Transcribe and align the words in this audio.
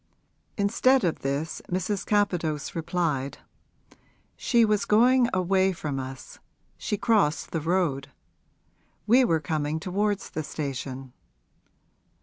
Instead 0.57 1.03
of 1.03 1.19
this 1.19 1.61
Mrs. 1.71 2.07
Capadose 2.07 2.73
replied, 2.73 3.37
'She 4.35 4.65
was 4.65 4.83
going 4.85 5.29
away 5.31 5.71
from 5.73 5.99
us 5.99 6.39
she 6.75 6.97
crossed 6.97 7.51
the 7.51 7.61
road. 7.61 8.09
We 9.05 9.23
were 9.23 9.39
coming 9.39 9.79
towards 9.79 10.31
the 10.31 10.41
station.' 10.41 11.13